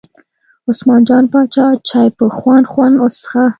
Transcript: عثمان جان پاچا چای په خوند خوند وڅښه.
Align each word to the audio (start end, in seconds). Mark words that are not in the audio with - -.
عثمان 0.69 1.01
جان 1.07 1.25
پاچا 1.31 1.65
چای 1.87 2.09
په 2.17 2.25
خوند 2.37 2.65
خوند 2.71 2.95
وڅښه. 2.97 3.43